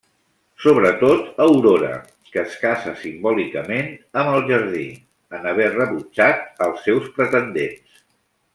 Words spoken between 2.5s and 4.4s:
casa simbòlicament amb